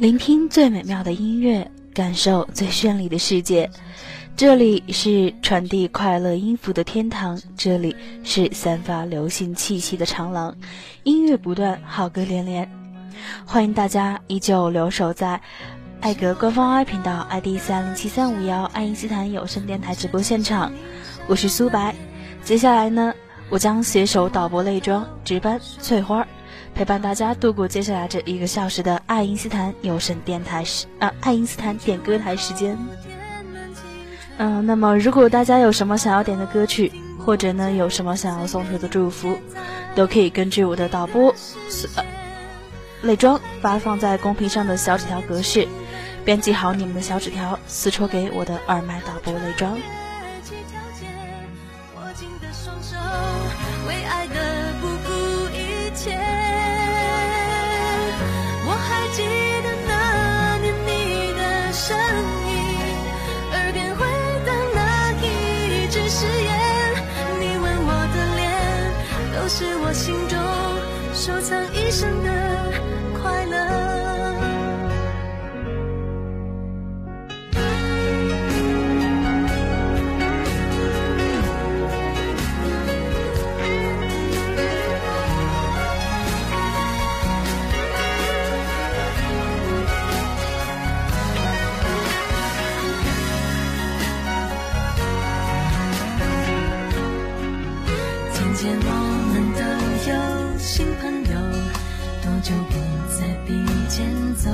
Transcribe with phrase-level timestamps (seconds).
[0.00, 3.70] 聆听最美妙的音乐，感受最绚丽的世界。
[4.34, 7.94] 这里是传递快乐音符的天堂，这里
[8.24, 10.56] 是散发流行气息的长廊。
[11.02, 12.66] 音乐不断，好歌连连。
[13.44, 15.38] 欢迎大家依旧留守在
[16.00, 20.72] 艾格官方 I 频道 ID 三零七三五幺爱因斯坦有声电台直播现场，
[21.26, 21.94] 我是苏白。
[22.42, 23.12] 接下来呢，
[23.50, 26.26] 我将携手导播泪妆值班翠花。
[26.74, 32.78] 陪伴大家度过接下来这一个小时的爱因斯坦有声电台时啊，爱因斯坦点歌台时间。
[34.38, 39.38] 嗯，那么如果大家有什么想要点的歌曲，或者呢有什么想要送出的祝福，
[39.94, 41.34] 都可以根据我的导播
[41.96, 42.04] 呃
[43.02, 45.68] 泪妆发放在公屏上的小纸条格式，
[46.24, 49.78] 编辑好你们的小纸条，私戳给我的耳麦导播泪妆。
[69.60, 70.38] 是我心中
[71.12, 72.49] 收藏一生的
[102.42, 102.74] 就不
[103.18, 104.50] 再并肩走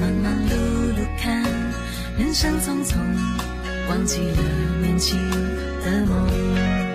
[0.00, 0.52] 忙忙碌
[0.94, 1.42] 碌看
[2.16, 2.98] 人生匆匆
[3.88, 4.42] 忘记了
[4.80, 5.18] 年轻
[5.84, 6.89] 的梦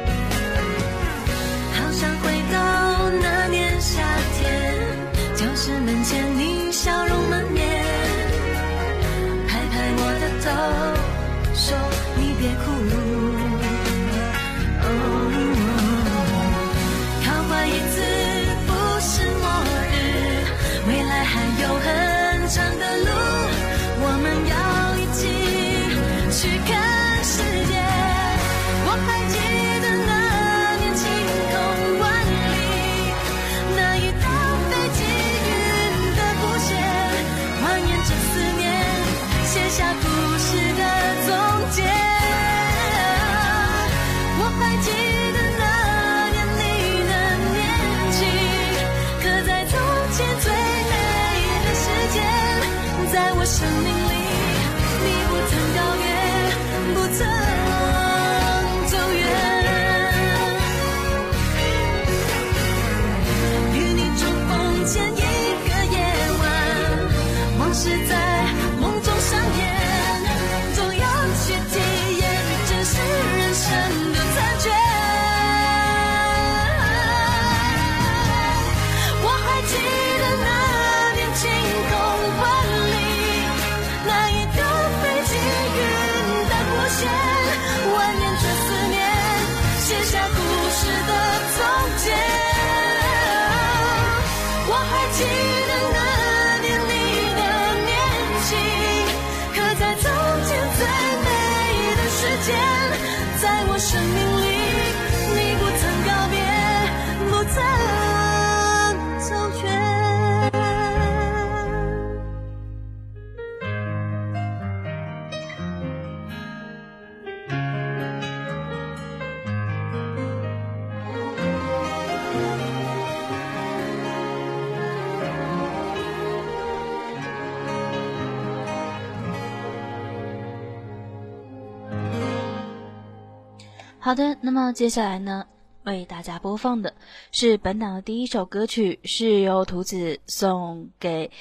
[134.05, 135.47] 好的，那么接下来呢，
[135.85, 136.93] 为大家播放的
[137.31, 141.31] 是本档的第一首歌曲，是由图子送给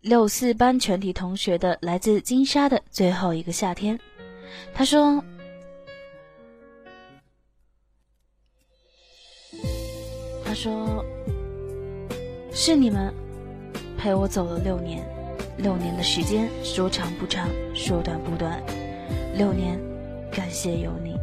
[0.00, 3.98] 六四班全体同学的，来自金沙的最后一个夏天。
[4.72, 5.24] 他说
[10.46, 11.04] ：“他说
[12.52, 13.12] 是你们
[13.98, 15.04] 陪我走了六年，
[15.56, 18.62] 六年的时间，说长不长，说短不短，
[19.34, 19.76] 六年，
[20.30, 21.17] 感谢有你。”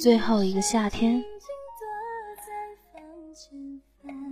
[0.00, 1.22] 最后一个夏天，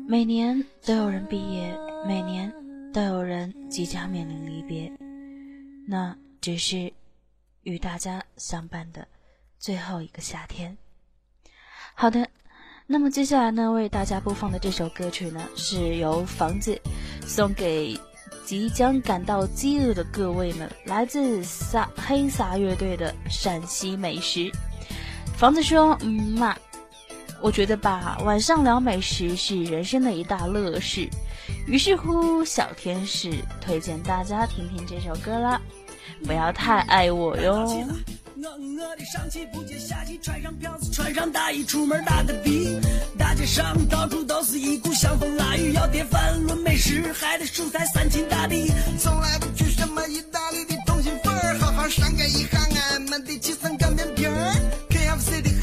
[0.09, 2.50] 每年都有人毕业，每年
[2.91, 4.91] 都有人即将面临离别，
[5.87, 6.91] 那只是
[7.65, 9.06] 与大家相伴的
[9.58, 10.75] 最后一个夏天。
[11.93, 12.27] 好的，
[12.87, 16.81] 那么接下来呢，为大家播放的这首歌曲呢，是由房子
[17.27, 17.94] 送给
[18.43, 24.51] 即将感到饥饿的各位们，来自撒黑撒乐队的陕西美食。
[25.38, 26.56] 房子说：“嗯嘛，
[27.40, 31.08] 我觉得吧，晚上聊美食是人生的一大乐事。”
[31.64, 35.60] 于是乎，小天使推荐大家听听这首歌啦，
[36.26, 37.54] 不要太爱我哟。
[38.40, 42.80] 我我的上气不接下气，穿上票子，穿上大衣，出门打个的。
[43.16, 48.72] 大街上到处都是一股香风腊雨，要点饭论美食，还得数菜三秦大地。
[48.98, 52.58] 从来不去什么意大利的通心粉儿，好好上个一下
[52.92, 53.57] 俺们的七层擀面皮儿。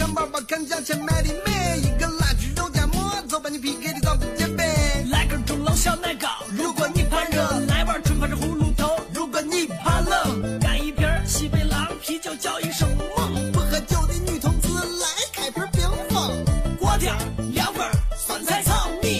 [0.06, 4.64] KFC 的汉堡包，看价钱买的美，一个辣猪肉夹馍，就把你 PK 的早不减肥。
[5.10, 13.52] 来根钟楼小奶糕，如果你怕热，来碗春发是葫芦头；如果你怕冷，干一瓶西北狼啤酒，叫一声猛。
[13.52, 16.46] 不喝酒的女同志来开瓶冰峰。
[16.80, 17.12] 锅贴、
[17.54, 19.20] 凉粉、酸菜炒米、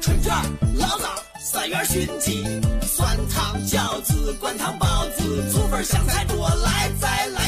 [0.00, 0.32] 春卷、
[0.78, 1.08] 醪糟、
[1.40, 2.44] 三元熏鸡、
[2.86, 7.45] 酸汤饺子、灌汤包子、醋粉香菜多，来再来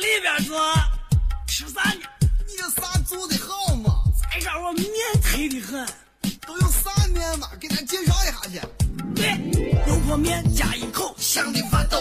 [0.00, 0.58] 里边坐，
[1.46, 2.00] 吃啥呢？
[2.46, 4.02] 你这啥做的好嘛？
[4.18, 4.86] 再让我面
[5.22, 5.86] 忒的很。
[6.46, 7.48] 都有啥面嘛？
[7.60, 8.60] 给咱介绍一下去。
[9.14, 9.28] 对，
[9.86, 11.98] 油泼面加一口，香的发抖。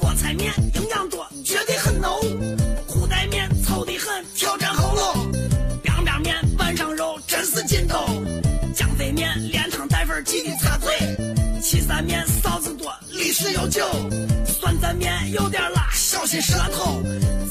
[0.00, 2.18] 菠菜面营养多，绝对很浓。
[2.86, 5.32] 裤带面糙的很，挑战喉咙。
[5.84, 7.98] 凉凉面拌上肉，真是劲头。
[8.74, 10.90] 江肥面连汤带粉，记得擦嘴。
[11.60, 13.86] 岐山面臊子多，历史悠久。
[14.46, 15.79] 酸蘸面有点辣，
[16.30, 17.02] 小心舌头。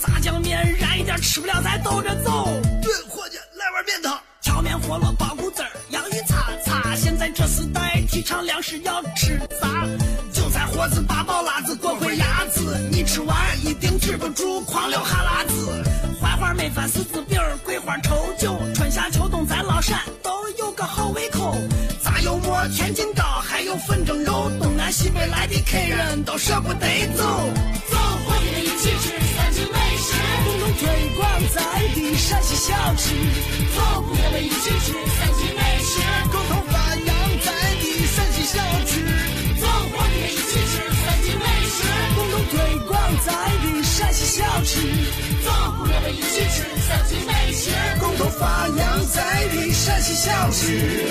[0.02, 2.48] 炸酱面燃一点，吃不了再兜着走。
[2.82, 4.18] 对，伙计，来碗面汤。
[4.40, 6.96] 荞面饸饹包谷子儿，洋芋擦擦。
[6.96, 9.86] 现在这时代提倡粮食要吃杂，
[10.32, 15.84] 韭菜盒子、八宝辣子、锅盔鸭子，你吃完一定止不住狂流哈喇子。
[16.22, 21.54] 槐花焖饭、柿子饼、桂花稠酒，春夏秋冬咱老陕都有个好胃口。
[22.02, 27.50] 炸油馍、天津糕，还有粉蒸肉，东南西北来的客人都舍不得走。
[31.20, 31.60] 同推广在
[31.94, 33.14] 地陕西小吃。
[33.76, 36.00] 走，朋友们一起吃三秦美食，
[36.32, 37.08] 共同发扬
[37.44, 37.48] 在
[37.82, 39.04] 地陕西小吃。
[39.60, 41.78] 走，伙计们一起吃三秦美食，
[42.16, 42.56] 共同推
[42.88, 42.96] 广
[43.26, 43.30] 在
[43.62, 44.72] 地陕西小吃。
[45.44, 51.06] 走，朋友们一起吃三秦美食，共同发扬在地陕西小吃。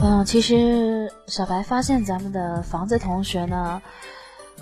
[0.00, 3.80] 嗯，其实小白发现咱们的房子同学呢，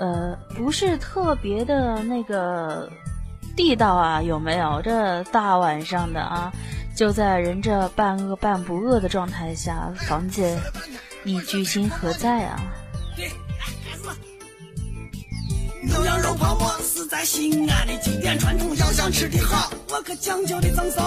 [0.00, 2.90] 呃，不是特别的那个
[3.54, 4.80] 地道啊，有没有？
[4.82, 6.50] 这大晚上的啊，
[6.96, 10.58] 就在人这半饿半不饿的状态下，房姐，
[11.22, 12.58] 你居心何在啊？
[15.82, 21.02] 牛羊肉泡馍是在西安的经典传统，要想吃的好，我可讲究的赠送。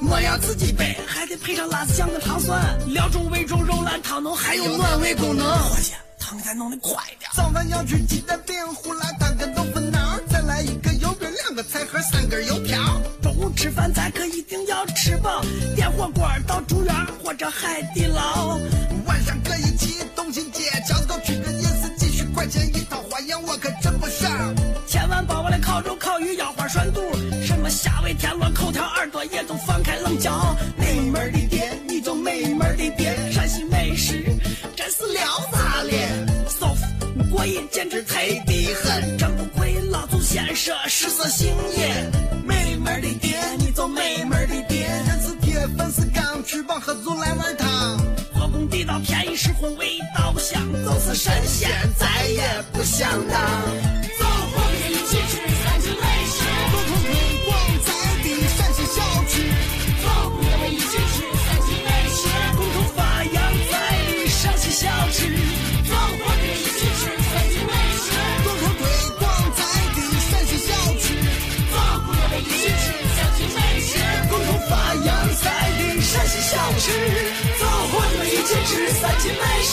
[0.00, 5.46] 馍要自己背，还得配上辣子酱和糖蒜，料中味中肉烂汤浓，还有暖胃功能。
[5.46, 5.92] 伙计，
[6.34, 7.30] 你再弄得快点。
[7.32, 13.00] 早饭要吃鸡蛋饼、胡辣汤跟豆腐脑，再来一个油饼、两个菜盒、三根油条。
[13.22, 15.40] 中午吃饭咱可一定要吃饱，
[15.76, 18.58] 点火锅到竹园或者海底捞。
[19.06, 24.28] 晚上搁一起东新街，桥头吃个夜市，几十块钱一套，花样我可真不少。
[24.88, 27.00] 千万把我的烤肉、烤鱼、腰花涮肚，
[27.44, 30.56] 什么虾尾、田螺、口条、耳朵也都放开冷嚼。
[30.76, 34.33] 没门的店，你就没门的店，陕西美食
[37.44, 42.10] 过瘾，简直忒的很，真不愧老祖先说十色性也。
[42.42, 47.98] 没门的爹，你就没门的爹，人是铁，粉是钢，吃饱喝足来碗汤。
[48.34, 54.33] 做工地道，便宜实惠，味道香，就是神仙再也不想当。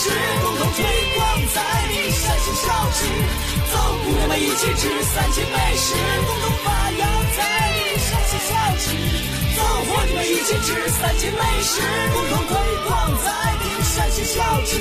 [0.10, 0.84] 共同推
[1.16, 3.06] 广在你山西小吃
[3.72, 5.94] 走姑娘们一起吃山西美食
[6.26, 7.44] 共同发扬在
[7.76, 8.98] 你山西小吃
[9.56, 11.82] 走伙计们一起吃山西美食
[12.14, 12.56] 共同推
[12.88, 13.32] 广在
[13.62, 14.80] 你山西小吃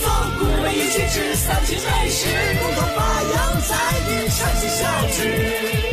[0.00, 2.28] 走姑娘们一起吃山西美食
[2.60, 3.76] 共同发扬在
[4.06, 5.91] 你山西小吃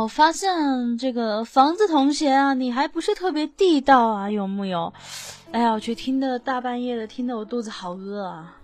[0.00, 4.94] 我发现这个房子同学啊，你还不是特别地道啊，有木有？
[5.52, 8.56] 哎呀，我去听的大半夜的，听得我肚子好饿啊。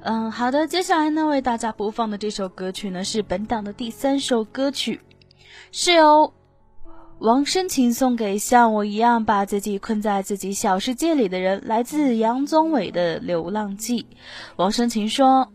[0.00, 5.00] 嗯，好的，接下来呢，为大家播放的这首歌曲呢，是本档的第三首歌曲，
[5.72, 6.32] 是由
[7.18, 14.02] 王深情送给像我一样把自己困在自己小世界里的人，来自杨宗纬的《流浪记》。
[14.54, 15.50] 王深情说：“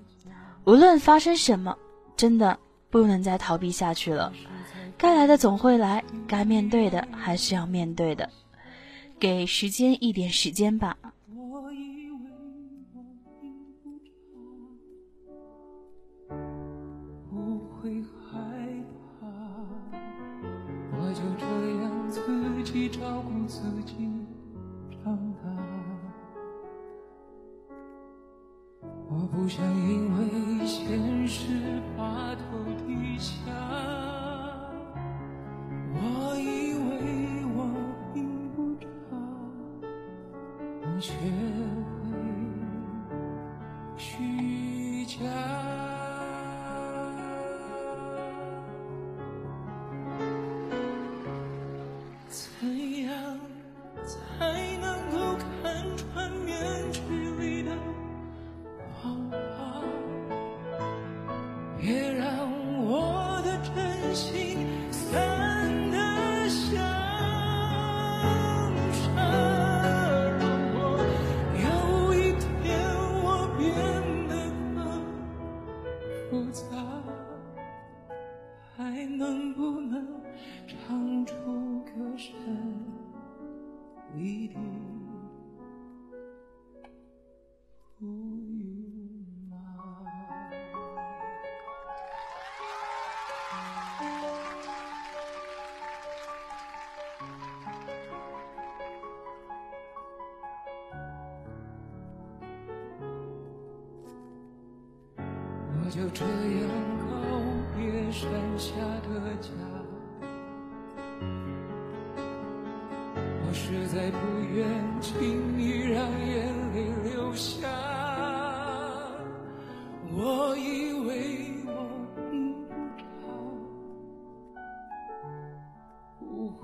[0.65, 1.77] 无论发生什么，
[2.17, 2.59] 真的
[2.89, 4.33] 不能再逃避下去了，
[5.03, 8.29] 该来的总会来，该面对的还是要面对的，
[9.19, 10.97] 给时间一点时间吧。”
[22.91, 24.07] 照顾自己
[25.03, 25.49] 长大，
[29.09, 32.52] 我不想因为现实把头
[41.03, 41.11] 却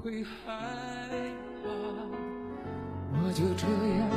[0.09, 0.49] 会害
[1.61, 1.69] 怕，
[3.21, 4.08] 我就这样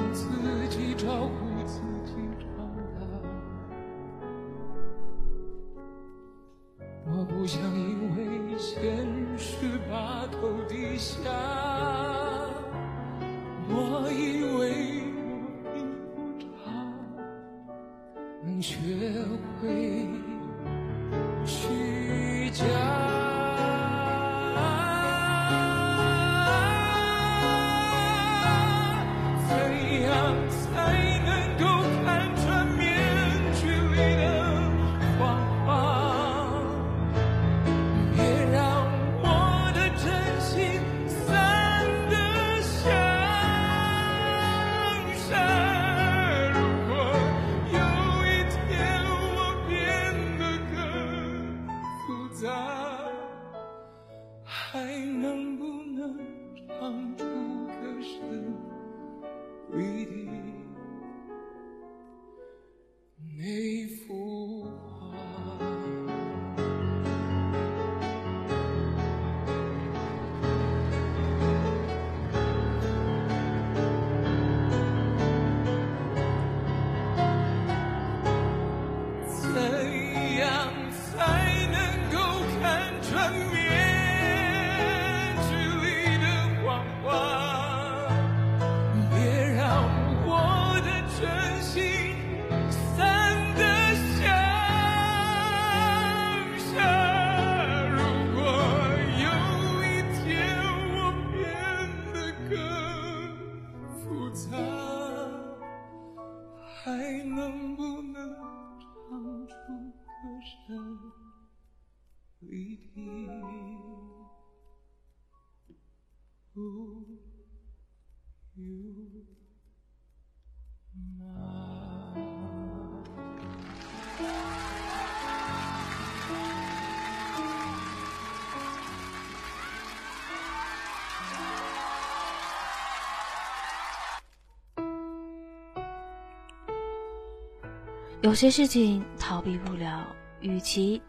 [138.23, 140.07] 有些事情逃避不了，
[140.43, 141.01] 与其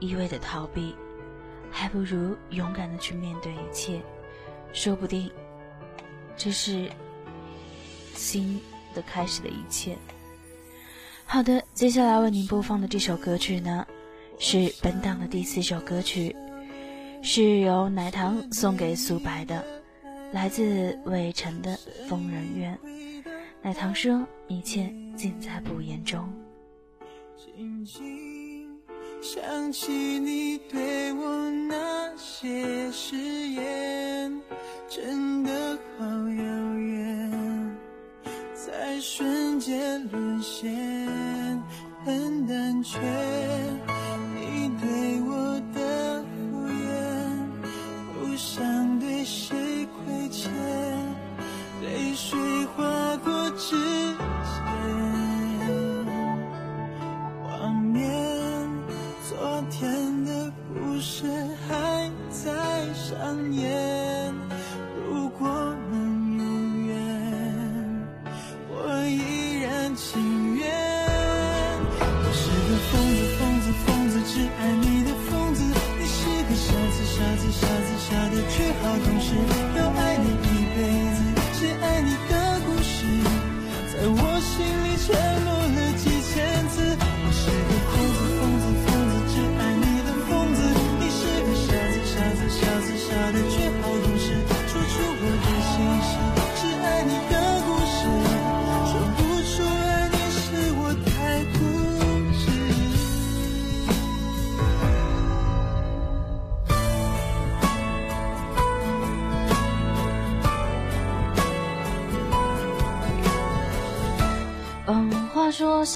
[0.00, 0.94] 一味的逃避，
[1.70, 4.00] 还不如勇敢的去面对一切，
[4.72, 5.30] 说不定
[6.36, 6.88] 这是
[8.14, 8.60] 新
[8.94, 9.96] 的开始的一切。
[11.24, 13.86] 好的，接下来为您播放的这首歌曲呢，
[14.38, 16.34] 是本档的第四首歌曲，
[17.22, 19.64] 是由奶糖送给苏白的，
[20.32, 21.76] 来自魏晨的
[22.08, 22.78] 《疯人院》。
[23.60, 26.32] 奶糖说：“一切尽在不言中。”
[29.22, 34.42] 想起你对我那些誓言，
[34.88, 37.76] 真的好遥远，
[38.54, 40.72] 在瞬间沦陷，
[42.04, 42.98] 很胆怯。
[44.34, 46.78] 你对我的敷衍，
[48.14, 50.52] 不想对谁亏欠，
[51.82, 52.38] 泪水
[52.76, 53.74] 划过指
[61.18, 61.26] 却
[61.66, 62.52] 还在
[62.92, 63.95] 上演。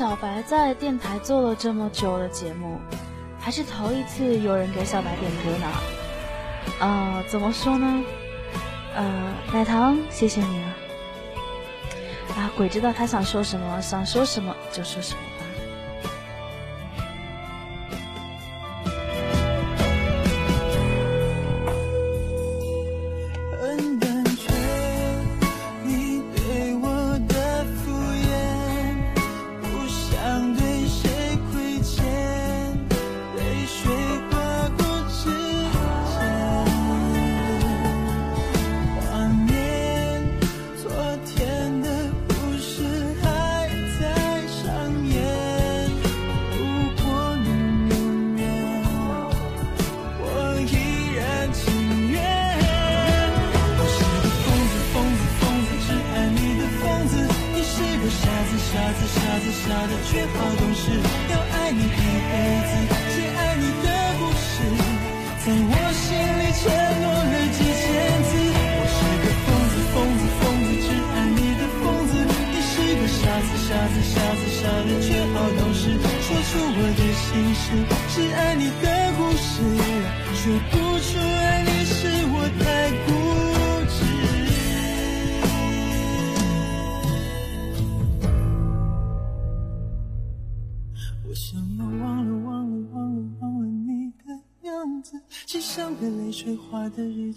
[0.01, 2.81] 小白在电台做了这么久的节目，
[3.39, 5.67] 还是头一次有人给小白点歌呢。
[6.81, 8.03] 啊，怎么说呢？
[8.97, 10.75] 呃，奶糖，谢谢你啊！
[12.35, 15.21] 啊，鬼知道他想说什么，想说什么就说什么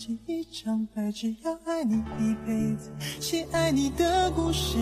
[0.04, 4.74] 写，一张白纸，要爱你一辈子，写爱你的故事，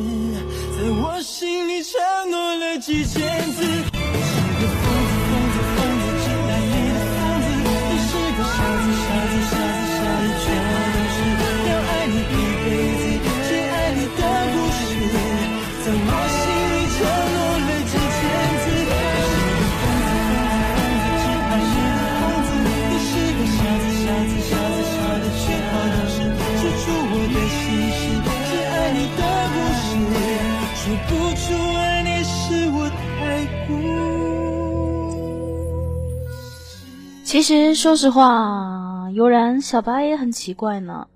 [0.75, 3.61] 在我心里承诺了几千次。
[37.31, 41.07] 其实说实话，悠然小白也很奇怪呢。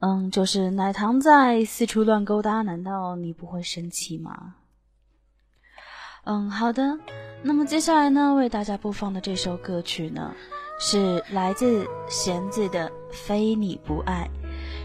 [0.00, 4.54] 嗯，就是奶糖在四处乱勾搭，难道你不会生气吗？
[6.24, 6.98] 嗯，好的。
[7.44, 10.32] 那么接下来呢，为大家播放的这首歌曲呢，
[10.80, 14.28] 是来自弦子的《非你不爱》，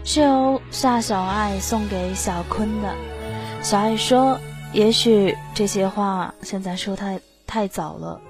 [0.08, 2.94] 是由夏小爱送给小坤的。
[3.62, 4.38] 小爱说
[4.72, 8.20] ：“也许这些话现在说太太早了，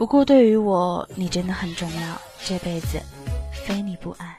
[0.00, 2.98] 不过对于我，你真的很重要，这辈子
[3.52, 4.34] 非你不爱。”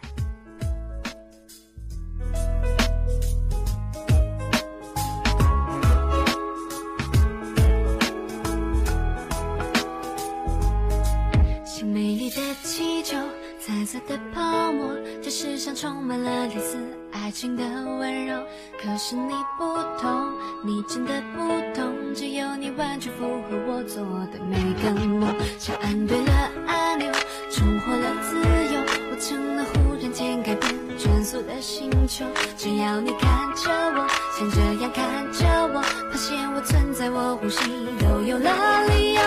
[13.81, 16.77] 蓝色的泡沫，这世上充满了类似
[17.11, 18.37] 爱情的温柔。
[18.79, 20.31] 可是你不同，
[20.63, 21.39] 你真的不
[21.73, 25.35] 同，只有你完全符合我做的每个梦。
[25.57, 26.31] 像按对了
[26.67, 27.11] 按钮，
[27.49, 28.37] 重获了自
[28.71, 32.23] 由，我成了忽然间改变转速的星球。
[32.55, 37.63] 只要你看着我，像这样看着我，发现我存在，我呼吸
[37.99, 39.21] 都有了理由。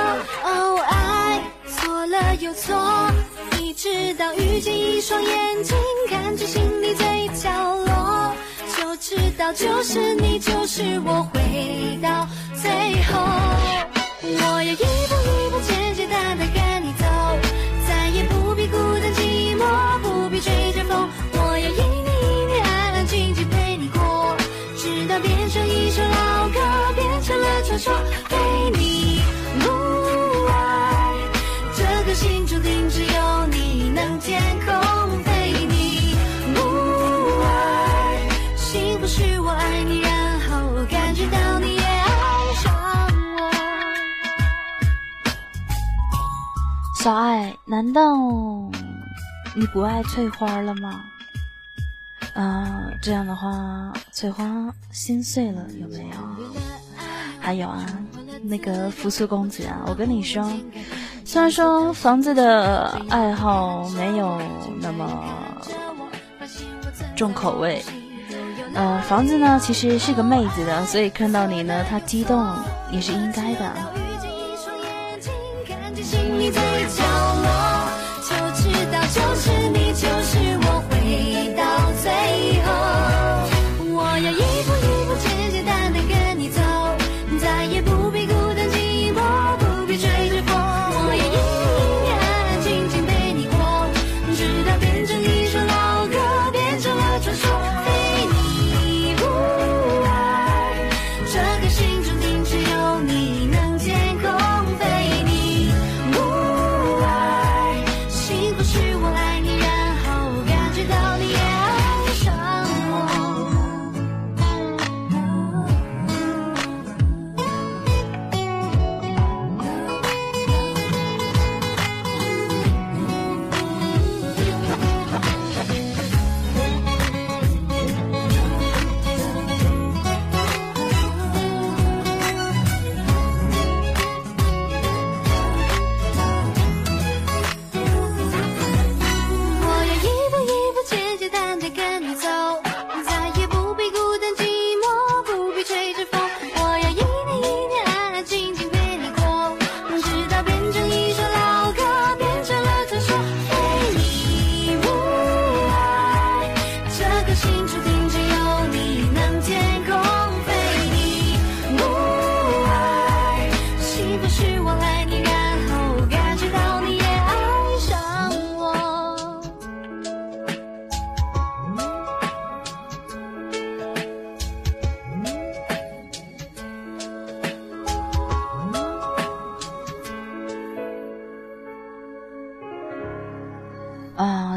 [0.44, 0.83] 哦，爱
[2.04, 2.76] 错了又错，
[3.58, 5.74] 一直到遇见一双眼睛，
[6.10, 8.30] 看着心里最角落，
[8.76, 12.28] 就知道就是你，就是我，回到
[12.60, 12.70] 最
[13.04, 13.22] 后，
[14.22, 15.58] 我要一步一步
[47.04, 48.00] 小爱，难道
[49.54, 51.04] 你不爱翠花了吗？
[52.32, 56.14] 啊、这样的话，翠花心碎了，有没有？
[57.38, 57.84] 还有啊，
[58.42, 60.50] 那个扶苏公子啊，我跟你说，
[61.26, 64.40] 虽然说房子的爱好没有
[64.80, 65.06] 那么
[67.14, 67.84] 重口味，
[68.72, 72.42] 呃，房子呢其实是个妹子的，所以看到你呢，她激动
[72.90, 74.03] 也是应该的。
[76.04, 77.73] 心里最角落。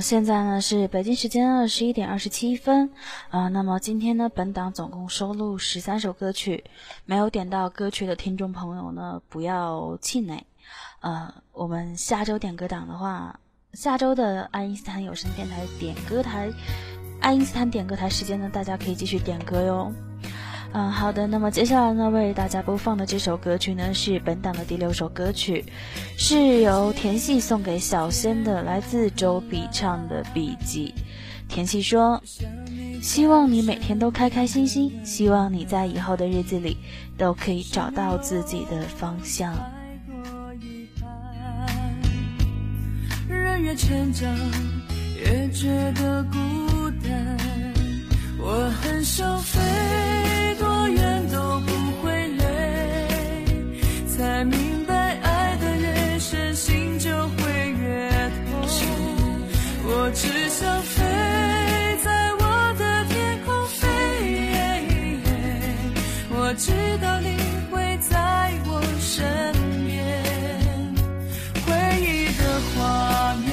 [0.08, 2.90] 现在呢是北京时间二十一点二十七分
[3.30, 6.64] 啊、那么今天呢，本档总共收录十三首歌曲，
[7.04, 10.42] 没有点到歌曲的听众朋友呢，不要气馁。
[11.02, 13.38] 呃，我们下周点歌档的话，
[13.74, 16.50] 下周的爱因斯坦有声电台点歌台，
[17.20, 19.92] 爱因斯坦点歌台时间呢，大家可以继续点歌哟。
[20.74, 21.26] 嗯，好的。
[21.26, 25.66] 那么接下来呢，为大家播放的这首歌曲呢，是本档的第六首歌曲，
[26.18, 30.94] 是由田系送给小仙的，来自周笔畅的笔记。
[31.48, 32.22] 田系说
[33.02, 36.78] ：“希望你每天都开开心心，希望你在以后的日子里
[37.18, 39.56] 都可以找到自己的方向。
[43.30, 44.30] 人越成长，
[45.18, 46.38] 越觉得孤
[47.02, 47.38] 单。
[48.40, 49.60] 我很想飞
[54.38, 58.08] 才明白爱的越深，心就会越
[58.52, 58.62] 痛。
[59.84, 61.02] 我只想飞
[62.04, 62.46] 在我
[62.78, 63.82] 的天空飞，
[66.30, 66.70] 我知
[67.02, 67.36] 道你
[67.72, 69.18] 会在我身
[69.88, 69.98] 边。
[71.66, 73.50] 回忆的画面，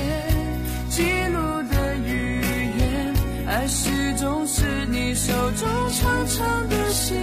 [0.91, 1.01] 记
[1.33, 2.45] 录的语
[2.79, 3.15] 言，
[3.49, 7.17] 爱始终是你手中长长的线，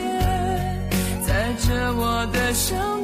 [1.28, 3.01] 载着我的想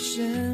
[0.00, 0.49] 在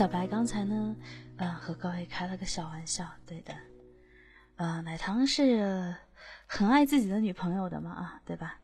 [0.00, 0.96] 小白刚才呢，
[1.36, 3.52] 呃，和各位开了个小玩笑，对的，
[4.56, 5.94] 呃，奶糖是
[6.46, 8.60] 很爱自己的女朋友的嘛，啊，对吧？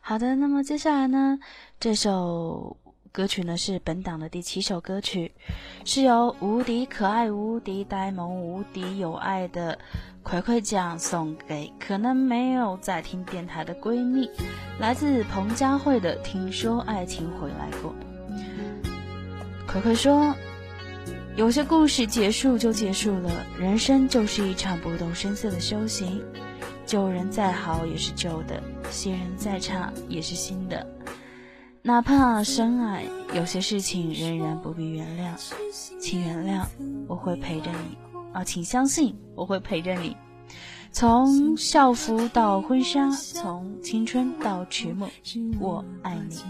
[0.00, 1.38] 好的，那么接下来呢，
[1.78, 2.76] 这首
[3.12, 5.32] 歌曲呢是本档的第七首歌曲，
[5.84, 9.78] 是由无敌可爱、无敌呆萌、无敌有爱的
[10.24, 14.28] 葵葵酱送给可能没有在听电台的闺蜜，
[14.80, 17.92] 来自彭佳慧的《听说爱情回来过》。
[19.68, 20.34] 葵葵说
[21.36, 26.24] ：“有些故事结束就结束了，人生就是一场不动声色的修行。
[26.86, 30.86] 旧人再好也是旧的，新人再差也是新的。
[31.82, 35.38] 哪怕深爱，有些事情仍然不必原谅。
[36.00, 36.64] 请原谅，
[37.06, 37.98] 我会陪着你
[38.32, 40.16] 啊，请相信我会陪着你。
[40.90, 45.06] 从校服到婚纱，从青春到迟暮，
[45.60, 46.40] 我爱你。”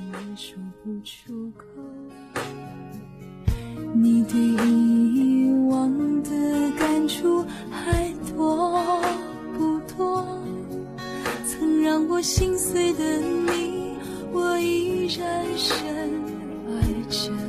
[4.03, 6.31] 你对遗忘的
[6.79, 8.79] 感触还多
[9.57, 10.27] 不多？
[11.47, 13.97] 曾让我心碎的你，
[14.33, 15.77] 我依然深
[16.69, 16.73] 爱
[17.09, 17.46] 着。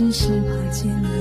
[0.00, 1.19] 只是怕见了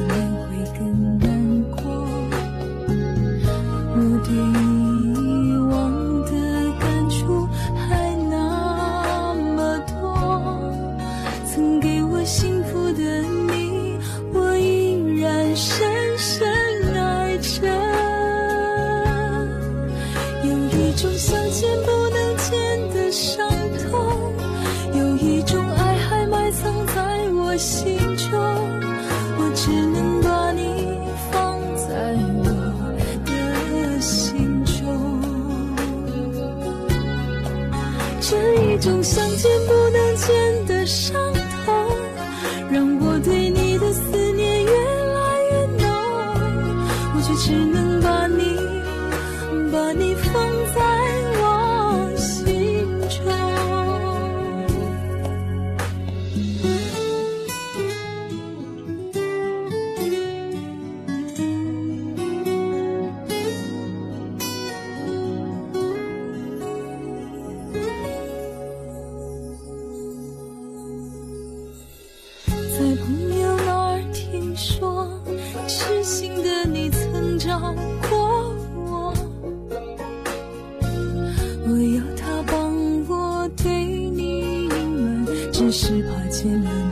[85.72, 86.89] 是怕见了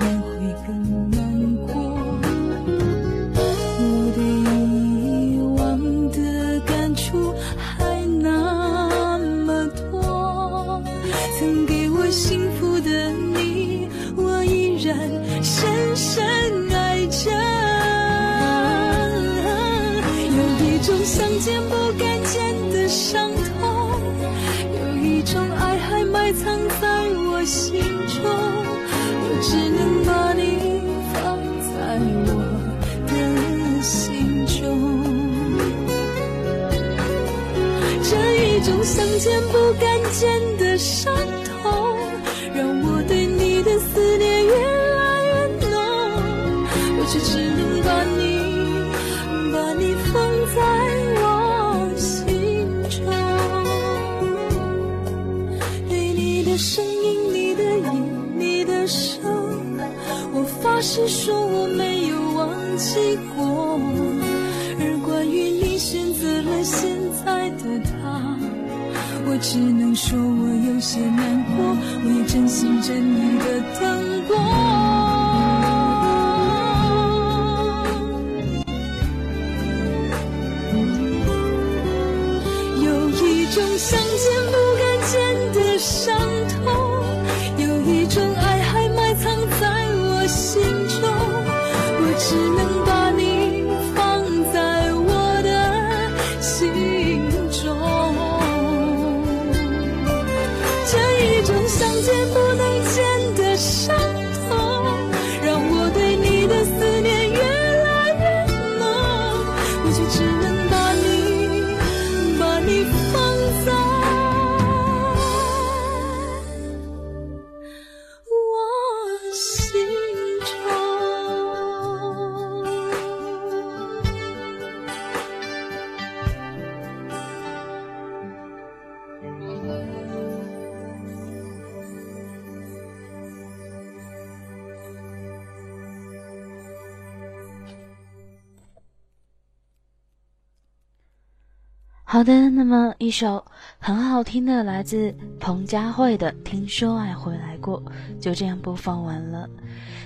[142.18, 143.46] 好的，那么一首
[143.78, 147.80] 很好听的来自彭佳慧的《听说爱回来过》
[148.20, 149.48] 就这样播放完了。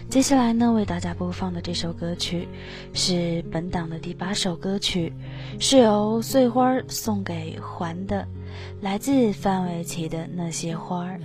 [0.09, 2.49] 接下来呢，为大家播放的这首歌曲
[2.91, 5.13] 是本档的第八首歌曲，
[5.57, 8.27] 是由碎花送给环的，
[8.81, 11.17] 来自范玮琪的《那些花儿》。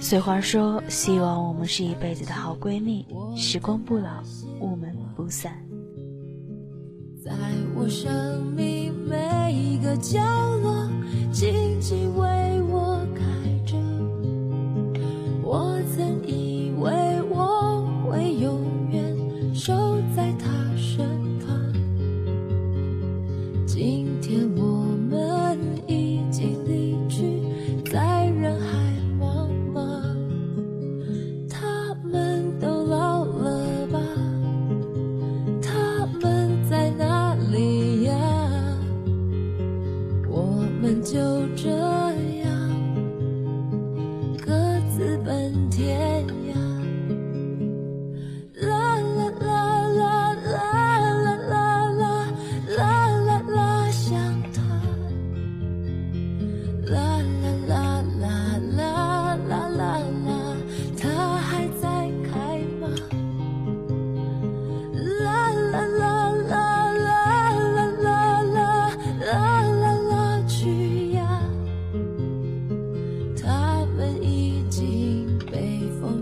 [0.00, 3.04] 碎花说：“希望我们是一辈子的好闺蜜，
[3.36, 4.22] 时光不老，
[4.60, 5.52] 我们不散。”
[7.22, 7.32] 在
[7.74, 8.79] 我生命
[9.10, 10.20] 每一个角
[10.62, 10.88] 落，
[11.32, 12.29] 静静为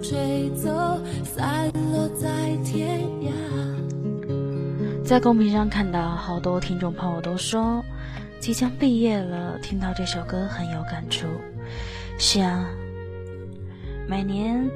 [0.00, 0.68] 吹走，
[1.24, 3.32] 散落在天涯。
[5.04, 7.82] 在公屏上看到好多听众朋友都说，
[8.40, 11.26] 即将毕业了，听到这首歌很有感触。
[12.18, 12.68] 是啊，
[14.06, 14.68] 每年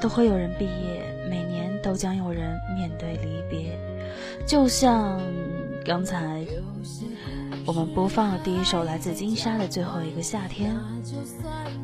[0.00, 3.78] 都会有人毕业，每年都将有人面对离别。
[4.46, 5.20] 就像
[5.84, 6.44] 刚才
[7.66, 10.74] 我们播放的第一首来自金沙的《最后一个夏天》，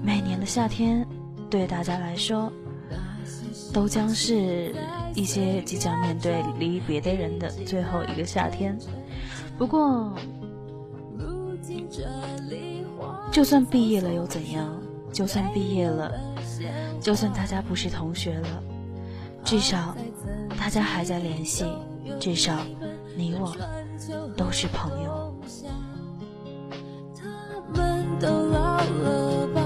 [0.03, 1.07] 每年的夏天
[1.51, 2.51] 对大家来说，
[3.73, 4.73] 都将是
[5.15, 8.79] 一些即将面对离别的人的最后一个夏天。
[9.59, 10.15] 不过，
[13.33, 14.81] 就算毕业了又怎样？
[15.13, 16.13] 就算毕业了，
[17.01, 18.63] 就算大家不是同学了，
[19.45, 19.97] 至少
[20.57, 21.67] 大家还在联系，
[22.21, 22.57] 至少
[23.17, 23.53] 你我
[24.37, 25.35] 都是朋友。
[27.17, 27.27] 他
[27.75, 29.60] 们都老了吧？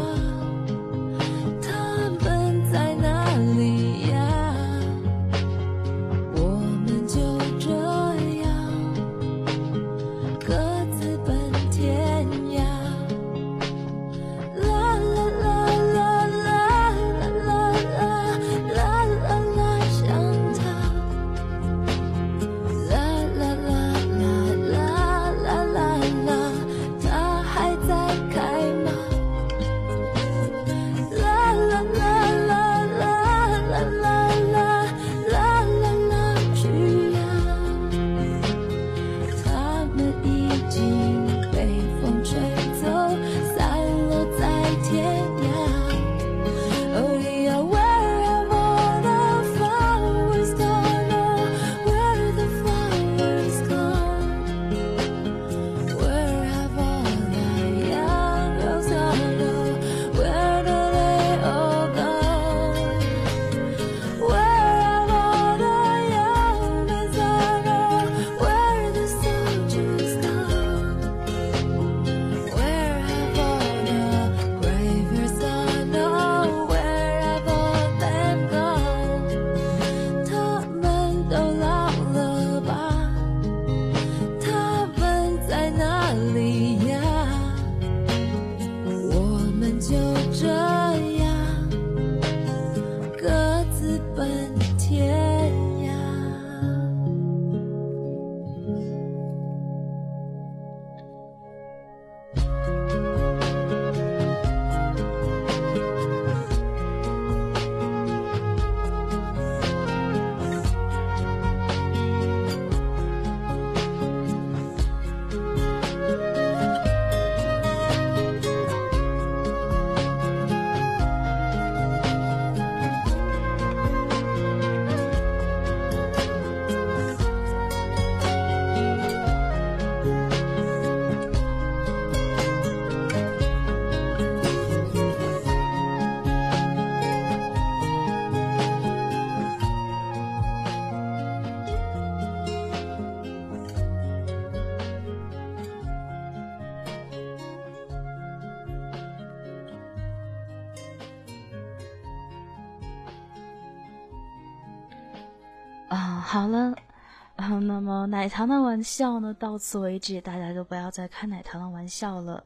[156.45, 156.75] 好了，
[157.61, 162.45] 那么奶糖的玩笑呢，到此为止，大家都不要再开奶糖的玩笑了。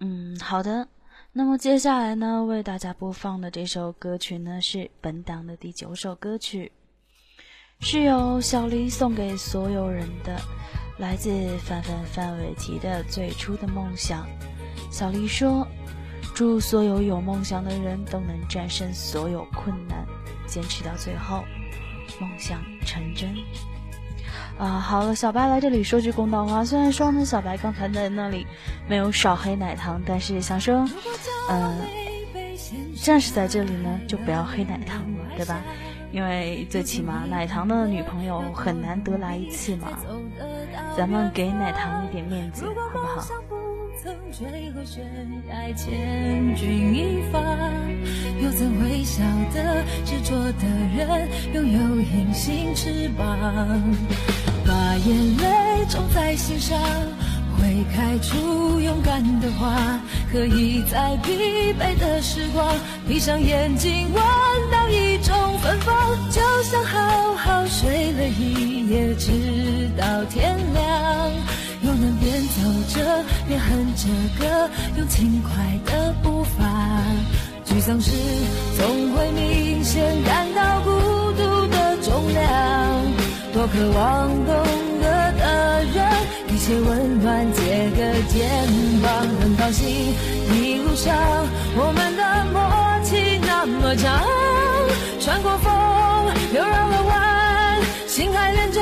[0.00, 0.88] 嗯，好的。
[1.32, 6.72] 那么接下来呢，为大家播放的这首歌曲呢，是本档的第九首歌曲，
[7.78, 10.36] 是由小黎送给所有人的，
[10.98, 14.26] 来自范范范玮琪的最初的梦想。
[14.90, 15.64] 小黎说
[16.34, 20.04] ：“祝所有有梦想的人都能战胜所有困难，
[20.44, 21.44] 坚持到最后。”
[22.22, 23.34] 梦想成真
[24.56, 24.78] 啊！
[24.78, 28.46] 好了，小白来这里说句公道话，虽然说呢，小白刚才在那里
[28.88, 30.88] 没有少黑奶糖，但是想说，
[31.50, 31.80] 嗯，
[33.02, 35.60] 暂时在这里呢，就不要黑奶糖了，对吧？
[36.12, 39.88] 因为最起码奶糖的女朋友很难得来一次嘛，
[40.96, 43.26] 咱们给奶糖一点面子，好不好？
[44.32, 45.04] 曾坠落悬
[45.48, 47.38] 崖，千钧一发，
[48.42, 49.22] 又怎会晓
[49.52, 50.66] 得执着的
[50.96, 53.26] 人拥有隐形翅膀？
[54.66, 56.80] 把眼泪种在心上，
[57.58, 60.00] 会开出勇敢的花，
[60.32, 62.74] 可以在疲惫的时光，
[63.06, 64.22] 闭上眼睛闻
[64.70, 65.94] 到一种芬芳，
[66.30, 71.30] 就像好好睡了一夜，直到天亮。
[71.92, 72.62] 又能边走
[72.94, 74.08] 着边哼着
[74.40, 75.52] 歌，用轻快
[75.84, 76.64] 的步伐。
[77.66, 78.10] 沮丧时
[78.78, 80.90] 总会明显感到孤
[81.32, 82.42] 独的重量。
[83.52, 84.54] 多渴望懂
[85.02, 86.02] 得的人
[86.48, 88.48] 给些温暖，借个肩
[89.02, 89.28] 膀。
[89.42, 91.14] 很高兴一路上
[91.76, 92.22] 我们的
[92.54, 92.62] 默
[93.04, 94.24] 契那么长，
[95.20, 95.70] 穿过风
[96.54, 98.80] 又绕了弯，心还连着，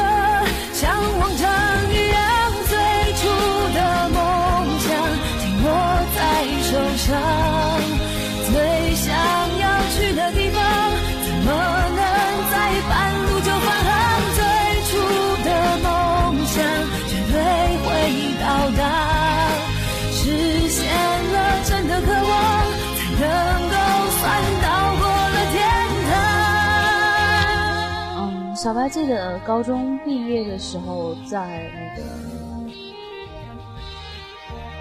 [28.60, 32.02] 小白记得高中毕业的时候，在那个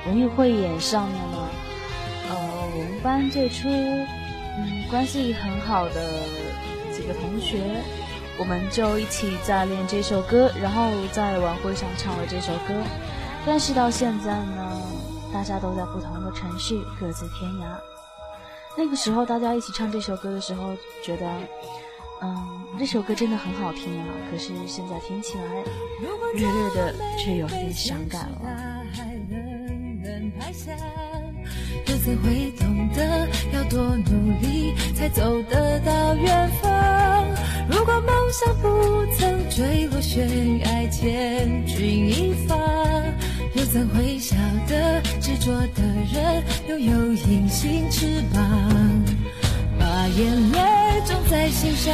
[0.06, 1.38] 文艺汇演上面呢。
[2.30, 2.36] 呃
[2.76, 6.12] 我们班最初，嗯，关系很好的
[6.92, 7.82] 几个同学，
[8.38, 12.74] 我们就一起在练这首歌，然后在晚会上唱了这首歌。
[13.46, 14.82] 但是到现在呢，
[15.34, 17.64] 大家都在不同的城市，各自天涯。
[18.78, 21.26] 那个时候大家一起唱这首歌的时候，觉得，
[22.22, 22.36] 嗯，
[22.80, 24.08] 这首歌真的很好听啊。
[24.32, 25.44] 可是现在听起来，
[26.34, 28.40] 略略的却有点伤感了。
[31.88, 37.26] 又怎会懂得要多努力才走得到远方？
[37.70, 42.56] 如果梦想不曾坠落悬崖，千钧一发，
[43.56, 44.38] 又怎会晓
[44.70, 48.42] 得执着的人拥有隐形翅膀？
[49.78, 51.94] 把眼泪种在心上，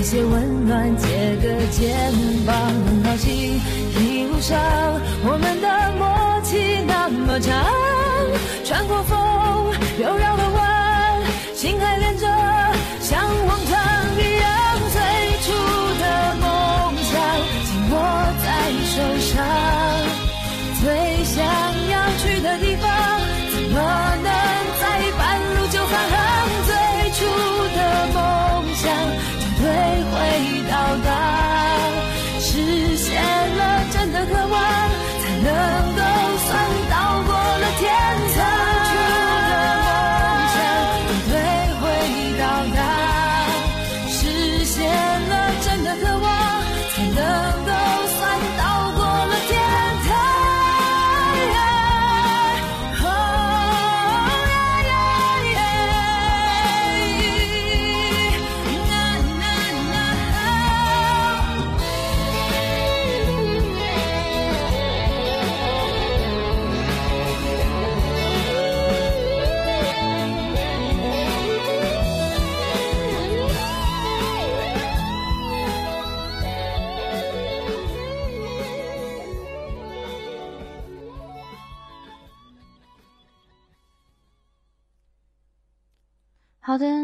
[0.00, 1.06] 一些温暖，借
[1.42, 2.10] 个肩
[2.46, 3.60] 膀，很高兴
[4.00, 4.58] 一路上
[5.22, 7.66] 我们的默契那么长，
[8.64, 9.18] 穿过风
[10.00, 10.39] 又绕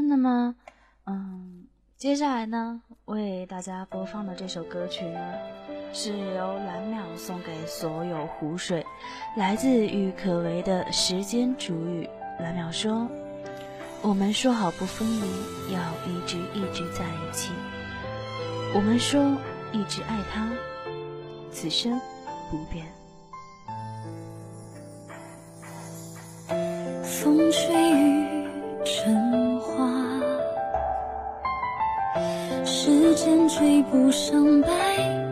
[0.09, 0.55] 那么，
[1.07, 5.21] 嗯，接下来呢，为大家播放的这首歌曲呢，
[5.93, 8.87] 是由蓝淼送给所有湖水，
[9.37, 12.09] 来自郁可唯的《时间煮雨》。
[12.43, 13.09] 蓝淼说
[14.01, 17.51] ：“我们说好不分离，要一直一直在一起。
[18.75, 19.21] 我们说
[19.73, 20.49] 一直爱他，
[21.51, 22.01] 此生
[22.51, 22.87] 不变。”
[27.03, 28.39] 风吹雨
[28.85, 29.33] 成
[32.87, 35.26] 时间追不上白。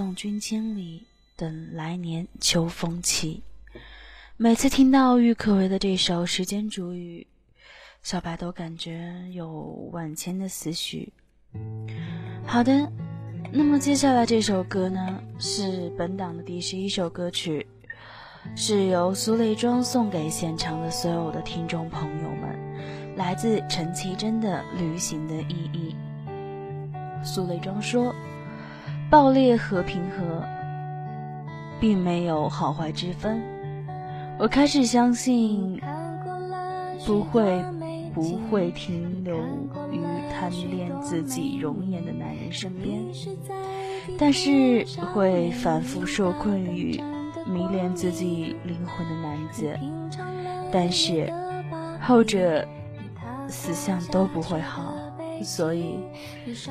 [0.00, 1.04] 送君千里，
[1.36, 3.42] 等来年秋风起。
[4.38, 7.26] 每次听到郁可唯的这首《时间煮雨》，
[8.02, 9.50] 小白都感觉有
[9.92, 11.12] 万千的思绪。
[12.46, 12.90] 好的，
[13.52, 17.66] 那么接下来这首歌呢，是本档的第十一首歌曲，
[18.56, 25.94] 是由苏磊庄送给现场的所有的听众朋友们，来自陈绮贞的《旅行的意义》。
[27.22, 28.14] 苏磊庄说
[29.10, 30.44] ：“爆裂和平和，
[31.80, 33.42] 并没有好坏之分。
[34.38, 35.82] 我开始相信，
[37.04, 37.60] 不会
[38.14, 39.36] 不会停留
[39.90, 40.00] 于
[40.32, 43.02] 贪恋自己容颜的男人身边，
[44.16, 47.02] 但是会反复受困于
[47.44, 49.76] 迷恋自己灵魂的男子，
[50.70, 51.28] 但是
[52.00, 52.64] 后者
[53.48, 54.94] 死相都不会好，
[55.42, 55.96] 所以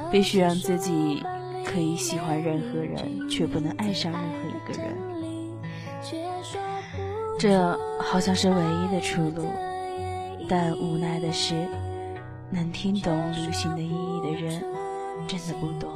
[0.10, 1.22] 必须让自己
[1.72, 4.92] 可以喜欢任何人，却不能爱上任何一个人。
[7.38, 9.46] 这好像是唯一的出路，
[10.50, 11.54] 但无奈的是，
[12.50, 14.64] 能听懂旅行的意义的人
[15.28, 15.96] 真的不多。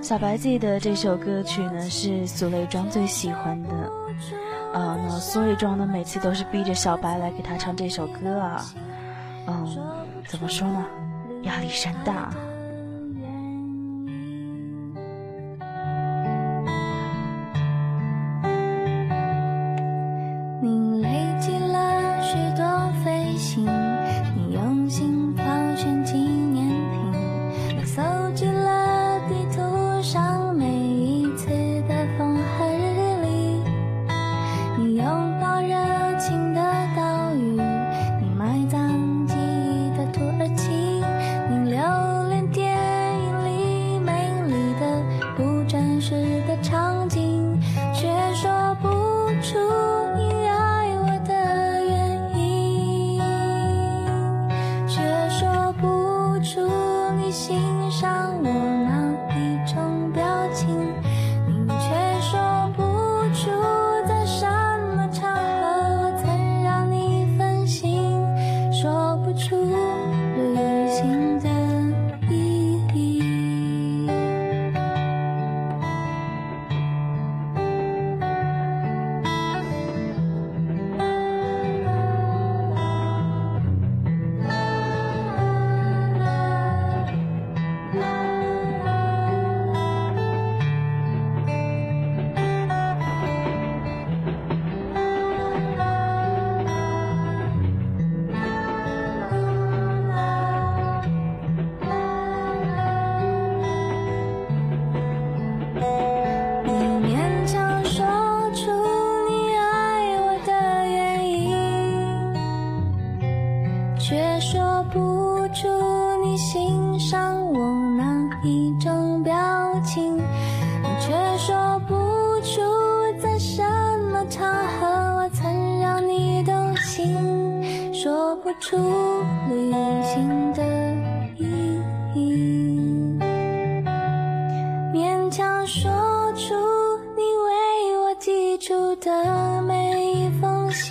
[0.00, 3.68] 小白记得这首歌曲呢是苏磊庄最喜欢的，
[4.72, 8.64] 啊，那苏磊庄呢每次都是逼着小白来给他唱这首歌啊，
[9.46, 9.78] 嗯，
[10.26, 10.86] 怎么说呢，
[11.42, 12.32] 压力山大。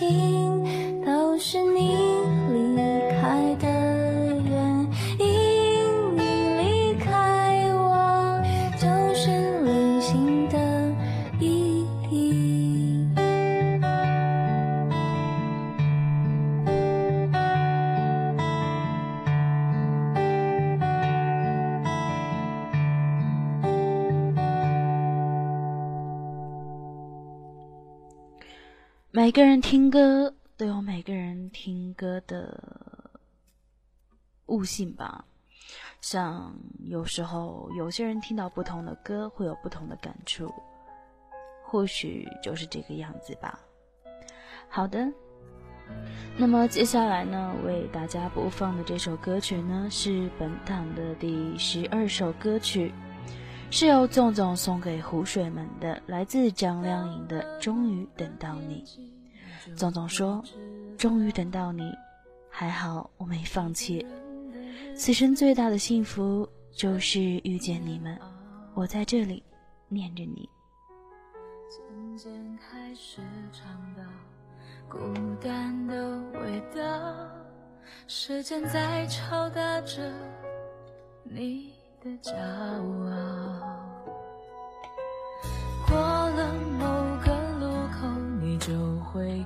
[0.07, 0.36] here.
[29.27, 32.63] 每个人听歌都有每个人听歌的
[34.45, 35.25] 悟性吧，
[35.99, 36.55] 像
[36.85, 40.49] 有时候有些人听到不同的歌会有不同的感触，
[41.61, 43.59] 或许就是这个样子吧。
[44.69, 45.05] 好的，
[46.37, 52.93] 那么接下来呢，为大家播放的这首歌曲呢，是本档的第十二首歌曲，
[53.69, 58.85] 是由纵纵送给湖水们的，来自张靓颖的《终于等到你》。
[59.75, 60.43] 总总说
[60.97, 61.91] ：“终于等到你，
[62.49, 64.05] 还好我没放弃。
[64.95, 68.17] 此生最大的幸福就是遇见你们，
[68.73, 69.43] 我在这里
[69.87, 70.49] 念着你。”
[71.69, 74.01] 渐渐开始尝到
[74.89, 74.97] 孤
[75.41, 77.29] 单的味道，
[78.07, 80.11] 时间在敲打着
[81.23, 83.75] 你的骄傲。
[85.87, 86.85] 过了某
[87.23, 88.07] 个路口，
[88.41, 88.57] 你。
[88.57, 89.45] 就会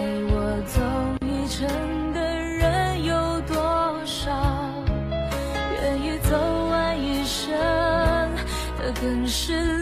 [9.31, 9.80] 是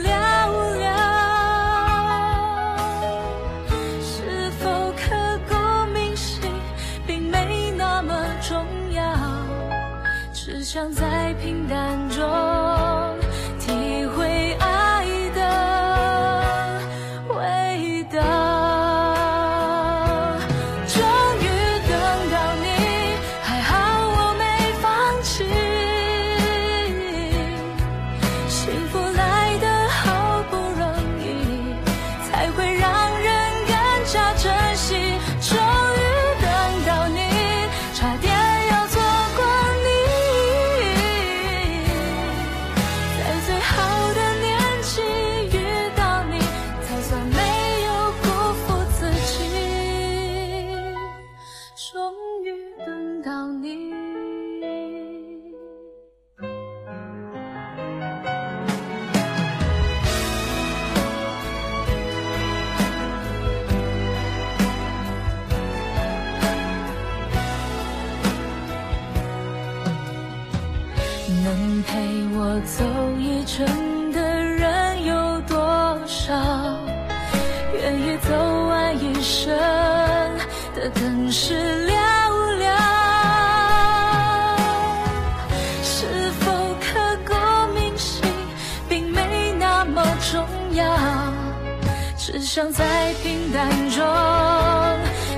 [92.59, 94.05] 想在平淡中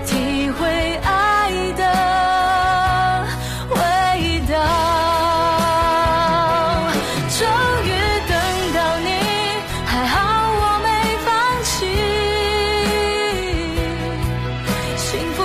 [0.08, 1.84] 体会爱的
[3.70, 3.80] 味
[4.52, 4.54] 道。
[7.38, 7.46] 终
[7.86, 7.90] 于
[8.28, 8.34] 等
[8.74, 9.10] 到你，
[9.86, 10.18] 还好
[10.62, 10.88] 我没
[11.24, 11.30] 放
[11.64, 11.70] 弃。
[14.98, 15.44] 幸福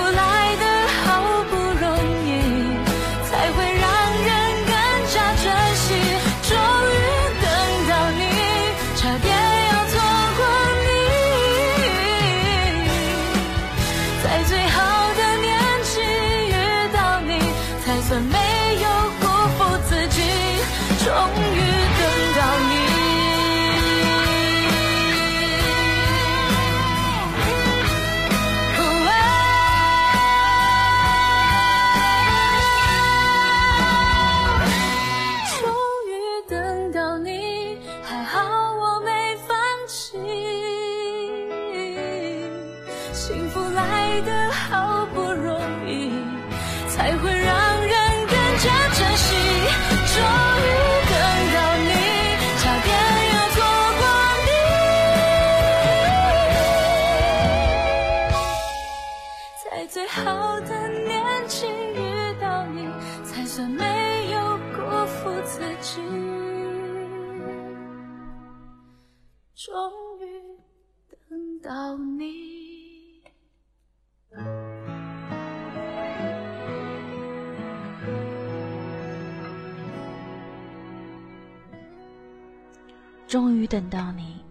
[83.67, 84.41] 等到你，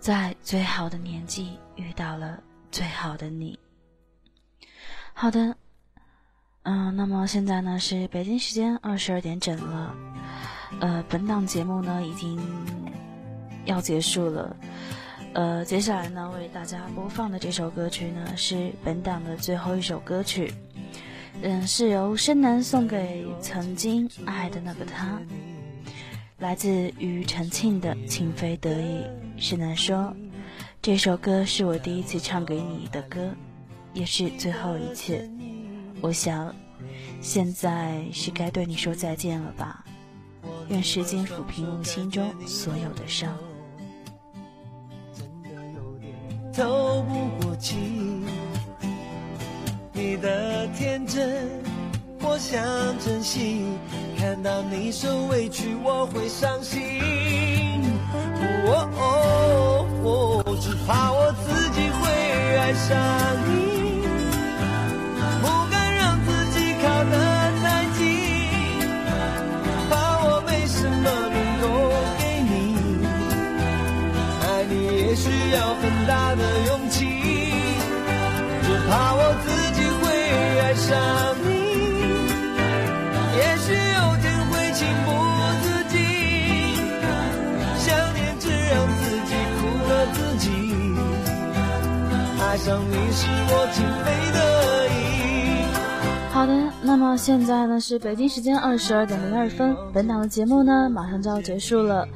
[0.00, 3.58] 在最好的年纪遇到了最好的你。
[5.14, 5.56] 好的，
[6.64, 9.94] 嗯，那么现在呢是北京时间二十二点整了，
[10.80, 12.40] 呃，本档节目呢已经
[13.66, 14.56] 要结束了，
[15.34, 20.52] 呃，接下来呢为大家播放的这首歌曲呢是本档的最后一首歌曲，
[21.42, 25.20] 嗯，是由深南送给曾经爱的那个他。
[26.40, 29.02] 来自庾澄庆的《情非得已》，
[29.36, 30.10] 是南说，
[30.80, 33.30] 这首歌是我第一次唱给你的歌，
[33.92, 35.30] 也是最后一次。
[36.00, 36.54] 我想，
[37.20, 39.84] 现在是该对你说再见了吧。
[40.70, 43.36] 愿时间抚平我心中所有的伤。
[46.54, 47.76] 透不过气，
[49.92, 51.46] 你的天真，
[52.22, 53.66] 我想珍惜。
[54.20, 56.78] 看到你受委屈，我会伤心。
[58.66, 62.04] 哦哦哦，只怕我自己会
[62.58, 62.98] 爱上
[63.48, 63.59] 你，
[92.60, 94.38] 上你是我情非得
[94.88, 96.30] 已。
[96.30, 96.52] 好的，
[96.82, 102.06] 那么现在呢是北京时间二十二点零二分，本档的节目呢马上就要结束了。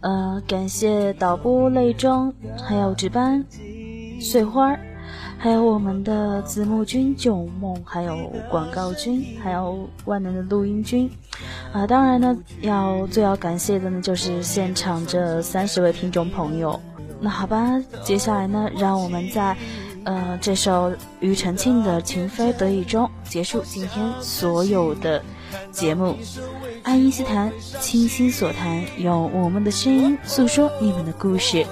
[0.00, 3.44] 呃，感谢导播泪中，还有值班
[4.20, 4.76] 碎花。
[5.38, 8.16] 还有我们的子木君、九梦，还有
[8.48, 11.10] 广告君，还有万能的录音君，
[11.72, 16.80] 啊，当然呢，要最要感谢的呢，就是现场这三十位听众朋友。
[17.20, 19.56] 那好吧，接下来呢，让我们在，
[20.04, 25.22] 呃，这首庾澄庆的《情非得已》中结束今天所有的
[25.70, 26.16] 节目。
[26.82, 31.64] 爱因斯坦，倾心所谈，用我们的声音诉说你们的故事。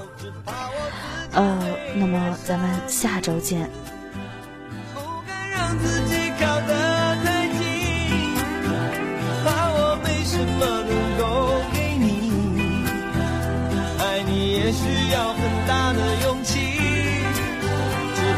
[1.32, 1.58] 呃，
[1.94, 3.68] 那么咱们下周见。
[4.94, 6.60] 不敢让自己靠